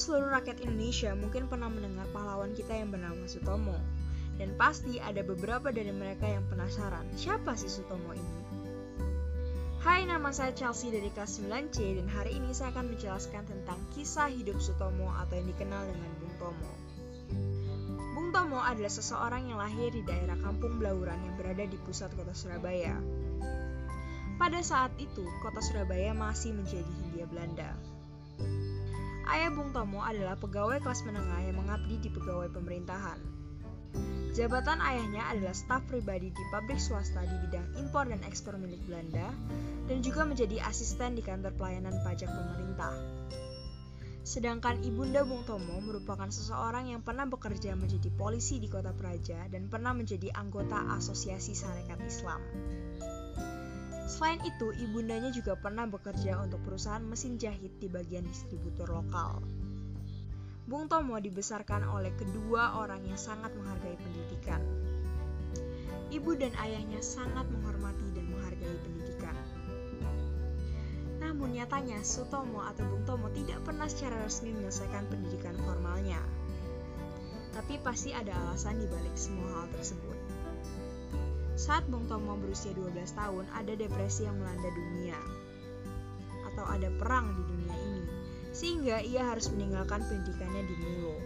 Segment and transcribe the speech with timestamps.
[0.00, 3.76] seluruh rakyat Indonesia mungkin pernah mendengar pahlawan kita yang bernama Sutomo.
[4.40, 8.36] Dan pasti ada beberapa dari mereka yang penasaran, siapa sih Sutomo ini?
[9.84, 14.32] Hai, nama saya Chelsea dari kelas 9C dan hari ini saya akan menjelaskan tentang kisah
[14.32, 16.72] hidup Sutomo atau yang dikenal dengan Bung Tomo.
[18.16, 22.32] Bung Tomo adalah seseorang yang lahir di daerah Kampung Blauran yang berada di pusat kota
[22.32, 22.96] Surabaya.
[24.40, 27.76] Pada saat itu, kota Surabaya masih menjadi Hindia Belanda.
[29.30, 33.14] Ayah Bung Tomo adalah pegawai kelas menengah yang mengabdi di pegawai pemerintahan.
[34.34, 39.30] Jabatan ayahnya adalah staf pribadi di pabrik swasta di bidang impor dan ekspor milik Belanda
[39.86, 42.94] dan juga menjadi asisten di kantor pelayanan pajak pemerintah.
[44.26, 49.70] Sedangkan ibunda Bung Tomo merupakan seseorang yang pernah bekerja menjadi polisi di kota Praja dan
[49.70, 52.42] pernah menjadi anggota Asosiasi Sarekat Islam.
[54.10, 59.38] Selain itu, ibundanya juga pernah bekerja untuk perusahaan mesin jahit di bagian distributor lokal.
[60.66, 64.58] Bung Tomo dibesarkan oleh kedua orang yang sangat menghargai pendidikan.
[66.10, 69.36] Ibu dan ayahnya sangat menghormati dan menghargai pendidikan.
[71.22, 76.18] Namun nyatanya Sutomo atau Bung Tomo tidak pernah secara resmi menyelesaikan pendidikan formalnya.
[77.54, 80.29] Tapi pasti ada alasan di balik semua hal tersebut.
[81.60, 85.20] Saat Bung Tomo berusia 12 tahun, ada depresi yang melanda dunia.
[86.48, 88.00] Atau ada perang di dunia ini
[88.50, 91.16] sehingga ia harus meninggalkan pendidikannya di Mulo.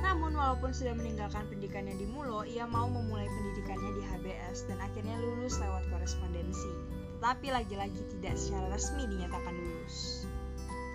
[0.00, 5.16] Namun walaupun sudah meninggalkan pendidikannya di Mulo, ia mau memulai pendidikannya di HBS dan akhirnya
[5.20, 6.72] lulus lewat korespondensi.
[7.18, 10.28] Tetapi lagi-lagi tidak secara resmi dinyatakan lulus.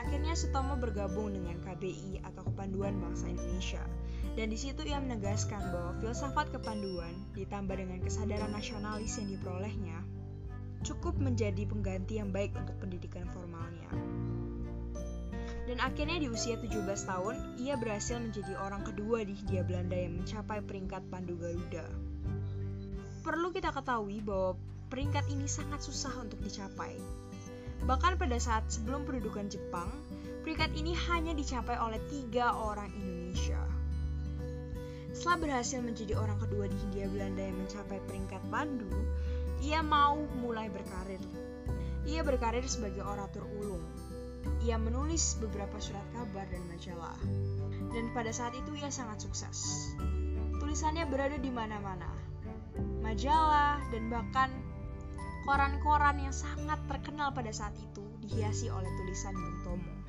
[0.00, 3.80] Akhirnya Sutomo bergabung dengan KBI atau Kepanduan Bangsa Indonesia.
[4.34, 10.02] Dan di situ ia menegaskan bahwa filsafat kepanduan ditambah dengan kesadaran nasionalis yang diperolehnya
[10.84, 13.88] cukup menjadi pengganti yang baik untuk pendidikan formalnya.
[15.64, 20.20] Dan akhirnya di usia 17 tahun, ia berhasil menjadi orang kedua di Hindia Belanda yang
[20.20, 21.88] mencapai peringkat Pandu Garuda.
[23.24, 24.60] Perlu kita ketahui bahwa
[24.92, 27.00] peringkat ini sangat susah untuk dicapai.
[27.88, 29.88] Bahkan pada saat sebelum pendudukan Jepang,
[30.44, 33.73] peringkat ini hanya dicapai oleh tiga orang Indonesia.
[35.14, 38.90] Setelah berhasil menjadi orang kedua di Hindia Belanda yang mencapai peringkat Pandu,
[39.62, 41.22] ia mau mulai berkarir.
[42.04, 43.80] Ia berkarir sebagai orator ulung
[44.64, 47.16] ia menulis beberapa surat kabar dan majalah.
[47.92, 49.92] Dan pada saat itu ia sangat sukses.
[50.56, 52.08] Tulisannya berada di mana-mana.
[53.04, 54.50] Majalah dan bahkan
[55.44, 60.03] koran-koran yang sangat terkenal pada saat itu dihiasi oleh tulisan Bung Tomo.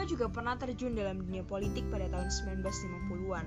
[0.00, 3.44] Tomo juga pernah terjun dalam dunia politik pada tahun 1950-an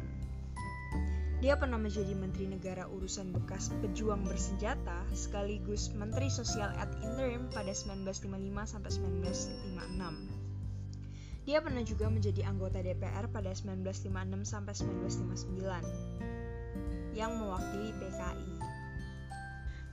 [1.41, 7.74] dia pernah menjadi Menteri Negara Urusan Bekas Pejuang Bersenjata sekaligus Menteri Sosial ad interim pada
[7.74, 11.50] 1955 sampai 1956.
[11.50, 14.13] Dia pernah juga menjadi anggota DPR pada 1956
[14.46, 18.62] sampai 1959 yang mewakili PKI.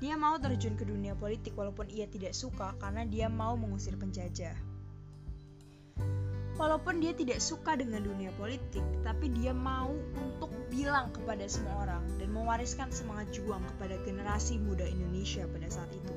[0.04, 4.69] Dia mau terjun ke dunia politik walaupun ia tidak suka karena dia mau mengusir penjajah.
[6.60, 12.04] Walaupun dia tidak suka dengan dunia politik, tapi dia mau untuk bilang kepada semua orang
[12.20, 16.12] dan mewariskan semangat juang kepada generasi muda Indonesia pada saat itu.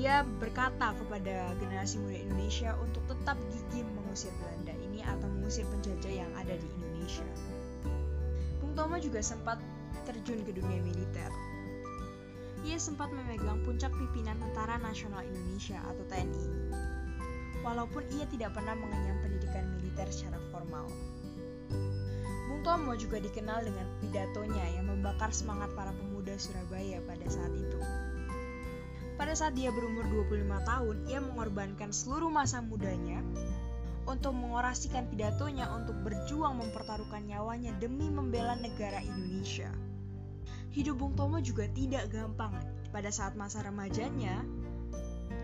[0.00, 6.24] Ia berkata kepada generasi muda Indonesia untuk tetap gigih mengusir Belanda ini atau mengusir penjajah
[6.24, 7.28] yang ada di Indonesia.
[8.64, 9.60] Bung Tomo juga sempat
[10.08, 11.28] terjun ke dunia militer.
[12.64, 16.64] Ia sempat memegang puncak pimpinan Tentara Nasional Indonesia atau TNI
[17.74, 20.86] walaupun ia tidak pernah mengenyam pendidikan militer secara formal.
[22.46, 27.82] Bung Tomo juga dikenal dengan pidatonya yang membakar semangat para pemuda Surabaya pada saat itu.
[29.18, 33.18] Pada saat dia berumur 25 tahun, ia mengorbankan seluruh masa mudanya
[34.06, 39.74] untuk mengorasikan pidatonya untuk berjuang mempertaruhkan nyawanya demi membela negara Indonesia.
[40.70, 42.54] Hidup Bung Tomo juga tidak gampang.
[42.94, 44.42] Pada saat masa remajanya,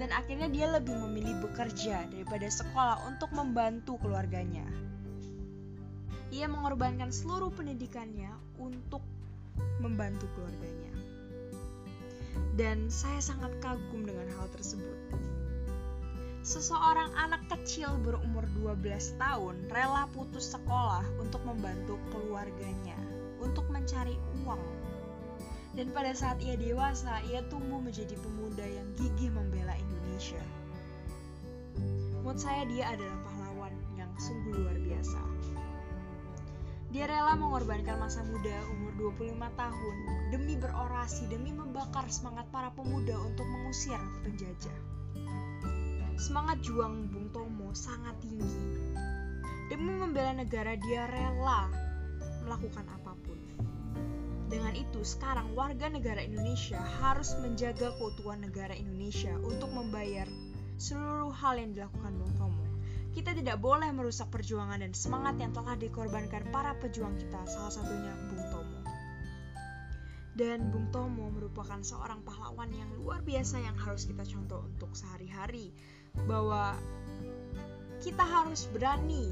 [0.00, 4.64] dan akhirnya dia lebih memilih bekerja daripada sekolah untuk membantu keluarganya.
[6.32, 9.04] Ia mengorbankan seluruh pendidikannya untuk
[9.84, 10.88] membantu keluarganya.
[12.56, 14.96] Dan saya sangat kagum dengan hal tersebut.
[16.40, 22.96] Seseorang anak kecil berumur 12 tahun rela putus sekolah untuk membantu keluarganya,
[23.44, 24.79] untuk mencari uang
[25.78, 30.42] dan pada saat ia dewasa, ia tumbuh menjadi pemuda yang gigih membela Indonesia.
[32.20, 35.20] Menurut saya dia adalah pahlawan yang sungguh luar biasa.
[36.90, 39.96] Dia rela mengorbankan masa muda umur 25 tahun
[40.34, 44.78] demi berorasi, demi membakar semangat para pemuda untuk mengusir penjajah.
[46.20, 48.92] semangat juang Bung Tomo sangat tinggi.
[49.72, 51.72] Demi membela negara dia rela
[52.44, 53.09] melakukan apa pun.
[54.50, 60.26] Dengan itu, sekarang warga negara Indonesia harus menjaga keutuhan negara Indonesia untuk membayar
[60.74, 62.66] seluruh hal yang dilakukan Bung Tomo.
[63.14, 68.10] Kita tidak boleh merusak perjuangan dan semangat yang telah dikorbankan para pejuang kita, salah satunya
[68.26, 68.80] Bung Tomo.
[70.34, 75.70] Dan Bung Tomo merupakan seorang pahlawan yang luar biasa yang harus kita contoh untuk sehari-hari,
[76.26, 76.74] bahwa
[78.02, 79.30] kita harus berani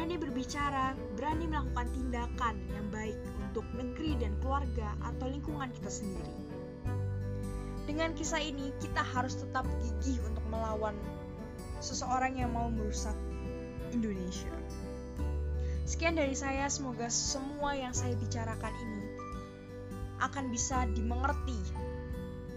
[0.00, 6.40] berani berbicara, berani melakukan tindakan yang baik untuk negeri dan keluarga atau lingkungan kita sendiri.
[7.84, 10.96] Dengan kisah ini, kita harus tetap gigih untuk melawan
[11.84, 13.12] seseorang yang mau merusak
[13.92, 14.48] Indonesia.
[15.84, 19.04] Sekian dari saya, semoga semua yang saya bicarakan ini
[20.24, 21.60] akan bisa dimengerti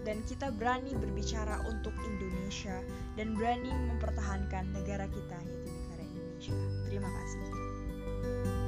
[0.08, 2.80] dan kita berani berbicara untuk Indonesia
[3.20, 5.73] dan berani mempertahankan negara kita negara
[6.50, 6.88] Indonesia.
[6.90, 8.63] Terima kasih.